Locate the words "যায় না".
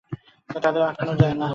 1.21-1.47